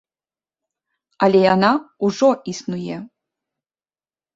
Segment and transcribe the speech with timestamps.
[1.27, 1.71] Але яна
[2.09, 2.95] ўжо існуе.